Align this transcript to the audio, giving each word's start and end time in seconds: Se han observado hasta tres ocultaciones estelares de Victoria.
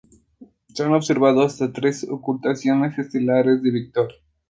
Se 0.73 0.81
han 0.83 0.95
observado 0.95 1.43
hasta 1.43 1.71
tres 1.71 2.07
ocultaciones 2.09 2.97
estelares 2.97 3.61
de 3.61 3.69
Victoria. 3.69 4.17